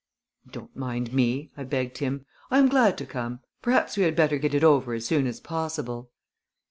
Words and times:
"Don't 0.51 0.75
mind 0.75 1.13
me," 1.13 1.51
I 1.55 1.63
begged 1.63 1.99
him. 1.99 2.25
"I 2.49 2.57
am 2.57 2.69
glad 2.69 2.97
to 2.97 3.05
come. 3.05 3.41
Perhaps 3.61 3.97
we 3.97 4.01
had 4.01 4.15
better 4.15 4.39
get 4.39 4.55
it 4.55 4.63
over 4.63 4.95
as 4.95 5.05
soon 5.05 5.27
as 5.27 5.39
possible." 5.39 6.09